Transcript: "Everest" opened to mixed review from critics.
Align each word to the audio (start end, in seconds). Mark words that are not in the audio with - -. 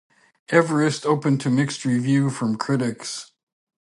"Everest" 0.49 1.05
opened 1.05 1.41
to 1.41 1.51
mixed 1.51 1.85
review 1.85 2.31
from 2.31 2.55
critics. 2.57 3.33